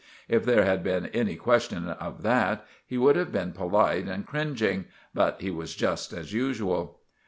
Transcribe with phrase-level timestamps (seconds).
[0.27, 4.85] If there had been any question of that, he would have been polite and kringeing;
[5.13, 6.99] but he was just as usual.